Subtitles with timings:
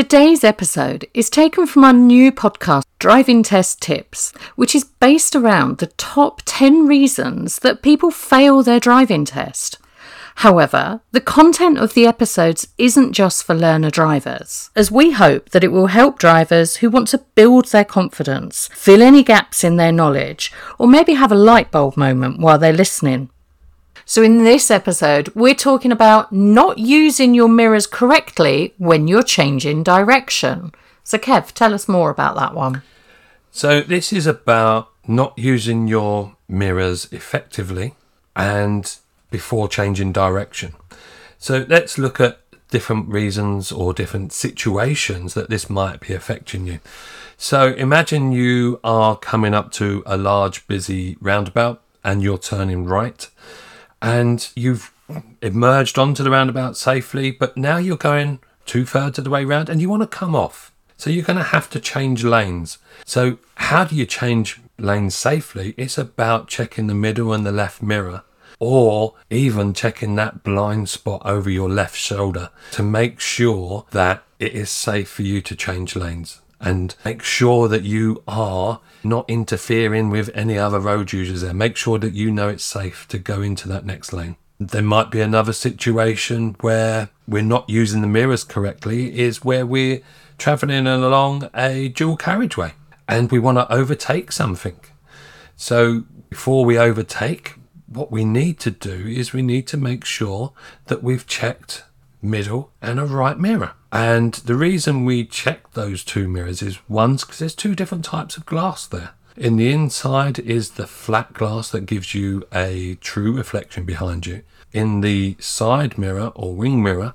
[0.00, 5.76] Today's episode is taken from our new podcast, Driving Test Tips, which is based around
[5.76, 9.76] the top 10 reasons that people fail their driving test.
[10.36, 15.64] However, the content of the episodes isn't just for learner drivers, as we hope that
[15.64, 19.92] it will help drivers who want to build their confidence, fill any gaps in their
[19.92, 23.28] knowledge, or maybe have a light bulb moment while they're listening.
[24.10, 29.84] So, in this episode, we're talking about not using your mirrors correctly when you're changing
[29.84, 30.72] direction.
[31.04, 32.82] So, Kev, tell us more about that one.
[33.52, 37.94] So, this is about not using your mirrors effectively
[38.34, 38.92] and
[39.30, 40.74] before changing direction.
[41.38, 46.80] So, let's look at different reasons or different situations that this might be affecting you.
[47.36, 53.28] So, imagine you are coming up to a large, busy roundabout and you're turning right
[54.02, 54.92] and you've
[55.42, 59.68] emerged onto the roundabout safely, but now you're going two thirds of the way round
[59.68, 60.72] and you want to come off.
[60.96, 62.78] So you're going to have to change lanes.
[63.06, 65.74] So, how do you change lanes safely?
[65.78, 68.22] It's about checking the middle and the left mirror,
[68.58, 74.52] or even checking that blind spot over your left shoulder to make sure that it
[74.52, 80.10] is safe for you to change lanes and make sure that you are not interfering
[80.10, 81.54] with any other road users there.
[81.54, 84.36] Make sure that you know it's safe to go into that next lane.
[84.58, 90.02] There might be another situation where we're not using the mirrors correctly, is where we're
[90.36, 92.74] traveling along a dual carriageway
[93.08, 94.78] and we want to overtake something.
[95.56, 97.54] So before we overtake,
[97.86, 100.52] what we need to do is we need to make sure
[100.86, 101.84] that we've checked
[102.22, 103.72] middle and a right mirror.
[103.92, 108.36] And the reason we check those two mirrors is one's because there's two different types
[108.36, 109.10] of glass there.
[109.36, 114.42] In the inside is the flat glass that gives you a true reflection behind you.
[114.72, 117.14] In the side mirror or wing mirror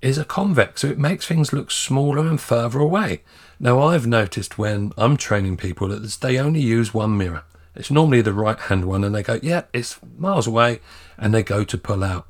[0.00, 3.22] is a convex, so it makes things look smaller and further away.
[3.58, 7.44] Now, I've noticed when I'm training people that they only use one mirror.
[7.74, 10.80] It's normally the right hand one, and they go, Yeah, it's miles away,
[11.16, 12.26] and they go to pull out.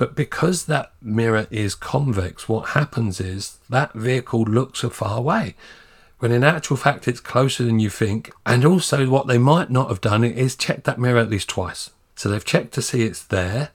[0.00, 5.56] But because that mirror is convex, what happens is that vehicle looks a far away.
[6.20, 8.32] When in actual fact it's closer than you think.
[8.46, 11.90] And also what they might not have done is check that mirror at least twice.
[12.16, 13.72] So they've checked to see it's there,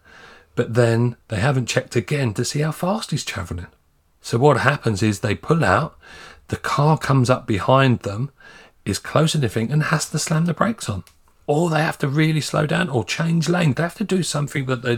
[0.56, 3.68] but then they haven't checked again to see how fast he's travelling.
[4.20, 5.96] So what happens is they pull out,
[6.48, 8.32] the car comes up behind them,
[8.84, 11.04] is closer than they think, and has to slam the brakes on
[11.48, 13.74] or they have to really slow down or change lane.
[13.74, 14.96] They have to do something that they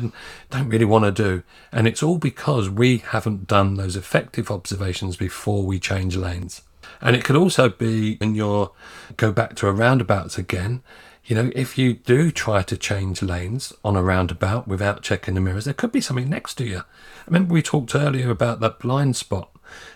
[0.50, 1.44] don't really want to do.
[1.72, 6.62] And it's all because we haven't done those effective observations before we change lanes.
[7.02, 8.72] And it could also be when you're
[9.18, 10.82] go back to a roundabouts again.
[11.26, 15.42] You know, if you do try to change lanes on a roundabout without checking the
[15.42, 16.80] mirrors, there could be something next to you.
[16.80, 16.84] I
[17.28, 19.52] remember we talked earlier about that blind spot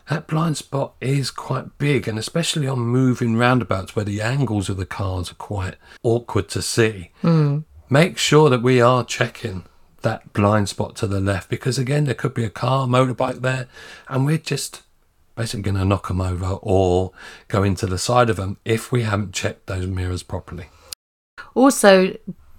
[0.09, 4.77] that blind spot is quite big, and especially on moving roundabouts where the angles of
[4.77, 7.11] the cars are quite awkward to see.
[7.23, 7.65] Mm.
[7.89, 9.65] Make sure that we are checking
[10.01, 13.67] that blind spot to the left because, again, there could be a car, motorbike there,
[14.07, 14.83] and we're just
[15.35, 17.11] basically going to knock them over or
[17.47, 20.67] go into the side of them if we haven't checked those mirrors properly.
[21.53, 22.15] Also,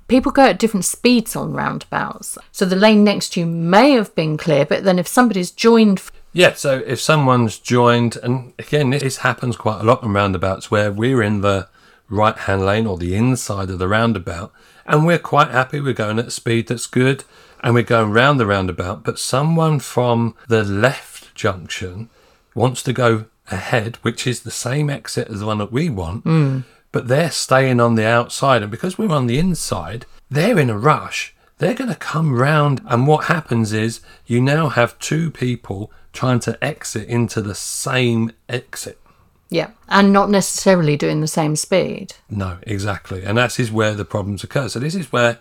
[0.08, 2.36] people go at different speeds on roundabouts.
[2.50, 6.00] So the lane next to you may have been clear, but then if somebody's joined
[6.32, 10.90] yeah, so if someone's joined, and again, this happens quite a lot in roundabouts where
[10.90, 11.68] we're in the
[12.08, 14.52] right hand lane or the inside of the roundabout,
[14.86, 17.24] and we're quite happy, we're going at a speed that's good,
[17.62, 22.08] and we're going round the roundabout, but someone from the left junction
[22.54, 26.24] wants to go ahead, which is the same exit as the one that we want,
[26.24, 26.64] mm.
[26.92, 30.78] but they're staying on the outside, and because we're on the inside, they're in a
[30.78, 31.34] rush.
[31.58, 36.40] They're going to come round, and what happens is you now have two people trying
[36.40, 38.98] to exit into the same exit.
[39.48, 42.14] Yeah, and not necessarily doing the same speed.
[42.30, 43.22] No, exactly.
[43.22, 44.68] And that is where the problems occur.
[44.68, 45.38] So, this is where,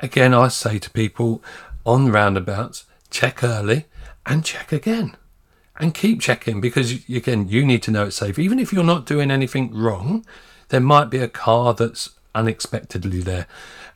[0.00, 1.44] again, I say to people
[1.84, 3.86] on roundabouts check early
[4.26, 5.16] and check again
[5.78, 8.38] and keep checking because, again, you need to know it's safe.
[8.38, 10.26] Even if you're not doing anything wrong,
[10.68, 13.46] there might be a car that's unexpectedly there.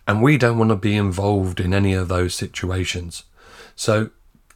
[0.07, 3.25] And we don't want to be involved in any of those situations.
[3.75, 4.11] So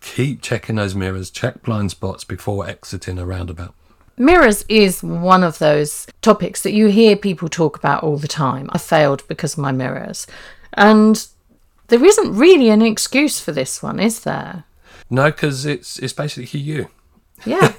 [0.04, 3.74] keep checking those mirrors, check blind spots before exiting a roundabout.
[4.16, 8.68] Mirrors is one of those topics that you hear people talk about all the time.
[8.72, 10.26] I failed because of my mirrors.
[10.74, 11.26] And
[11.88, 14.64] there isn't really an excuse for this one, is there?
[15.10, 16.88] No, because it's it's basically you.
[17.44, 17.72] Yeah.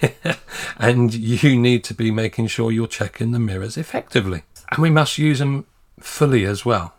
[0.78, 4.44] and you need to be making sure you're checking the mirrors effectively.
[4.70, 5.66] And we must use them
[6.00, 6.94] fully as well,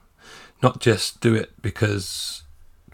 [0.62, 2.43] not just do it because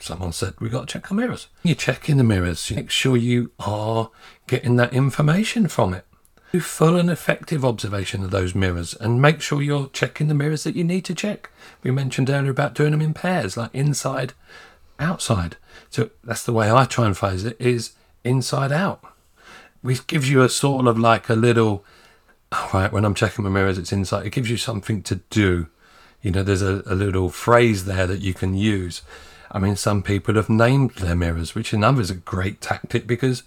[0.03, 1.49] someone said we've got to check our mirrors.
[1.63, 4.11] You check in the mirrors, you make sure you are
[4.47, 6.05] getting that information from it.
[6.53, 10.65] Do full and effective observation of those mirrors and make sure you're checking the mirrors
[10.65, 11.51] that you need to check.
[11.83, 14.35] We mentioned earlier about doing them in pairs, like inside,
[14.99, 15.57] outside.
[15.89, 17.93] So that's the way I try and phrase it is
[18.25, 19.03] inside out.
[19.83, 21.85] We gives you a sort of like a little
[22.53, 24.27] all right, when I'm checking my mirrors, it's inside.
[24.27, 25.69] It gives you something to do.
[26.21, 29.03] You know, there's a, a little phrase there that you can use.
[29.53, 33.07] I mean, some people have named their mirrors, which in others is a great tactic
[33.07, 33.43] because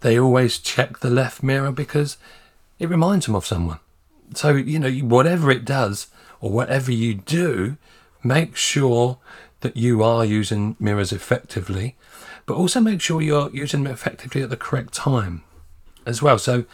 [0.00, 2.16] they always check the left mirror because
[2.78, 3.80] it reminds them of someone.
[4.34, 6.06] So, you know, whatever it does
[6.40, 7.76] or whatever you do,
[8.22, 9.18] make sure
[9.60, 11.96] that you are using mirrors effectively,
[12.46, 15.42] but also make sure you're using them effectively at the correct time
[16.06, 16.38] as well.
[16.38, 16.64] So,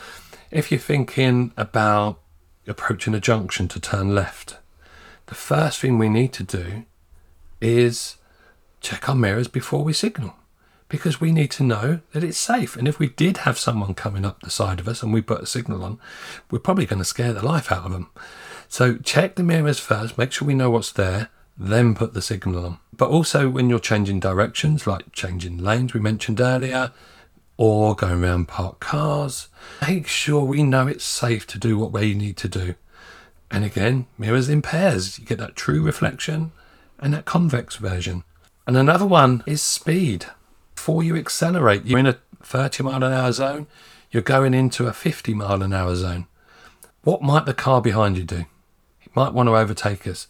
[0.50, 2.20] if you're thinking about
[2.66, 4.58] approaching a junction to turn left,
[5.26, 6.84] the first thing we need to do
[7.62, 8.16] is
[8.84, 10.34] check our mirrors before we signal
[10.88, 12.76] because we need to know that it's safe.
[12.76, 15.42] And if we did have someone coming up the side of us and we put
[15.42, 15.98] a signal on,
[16.50, 18.10] we're probably going to scare the life out of them.
[18.69, 22.64] So check the mirrors first, make sure we know what's there, then put the signal
[22.64, 22.78] on.
[22.92, 26.92] But also when you're changing directions, like changing lanes we mentioned earlier,
[27.56, 29.48] or going around parked cars,
[29.81, 32.75] make sure we know it's safe to do what we need to do.
[33.50, 36.52] And again, mirrors in pairs, you get that true reflection
[36.98, 38.25] and that convex version.
[38.66, 40.26] And another one is speed
[40.75, 43.66] before you accelerate, you're in a 30 mile an hour zone,
[44.11, 46.26] you're going into a 50 mile an hour zone.
[47.02, 48.44] What might the car behind you do?
[48.99, 50.26] He might want to overtake us.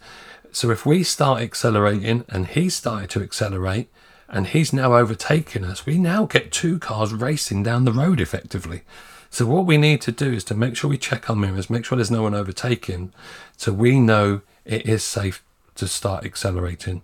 [0.52, 3.88] So if we start accelerating and he started to accelerate
[4.28, 8.82] and he's now overtaking us, we now get two cars racing down the road effectively.
[9.30, 11.84] So what we need to do is to make sure we check our mirrors, make
[11.84, 13.12] sure there's no one overtaking,
[13.56, 15.42] so we know it is safe
[15.74, 17.02] to start accelerating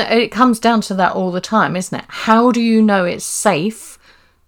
[0.00, 2.04] and it comes down to that all the time, isn't it?
[2.08, 3.98] How do you know it's safe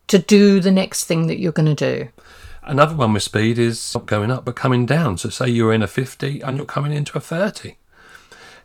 [0.07, 2.09] to do the next thing that you're going to do?
[2.63, 5.19] Another one with speed is not going up but coming down.
[5.19, 7.77] So, say you're in a 50 and you're coming into a 30.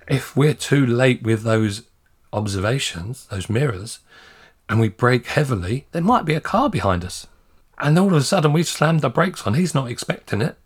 [0.08, 1.84] If we're too late with those
[2.32, 4.00] observations, those mirrors,
[4.70, 7.28] and we brake heavily, there might be a car behind us.
[7.78, 9.56] And all of a sudden we've slammed the brakes on.
[9.56, 10.58] He's not expecting it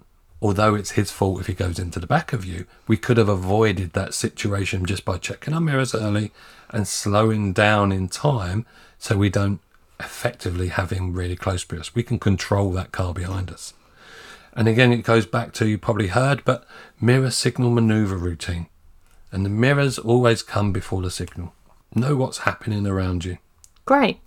[0.43, 3.29] although it's his fault if he goes into the back of you, we could have
[3.29, 6.33] avoided that situation just by checking our mirrors early
[6.69, 8.65] and slowing down in time
[8.99, 9.61] so we don't
[10.01, 11.95] effectively have him really close to us.
[11.95, 13.73] We can control that car behind us.
[14.51, 16.67] And again, it goes back to you probably heard, but
[16.99, 18.67] mirror signal maneuver routine.
[19.31, 21.53] And the mirrors always come before the signal.
[21.95, 23.37] Know what's happening around you.
[23.85, 24.19] Great.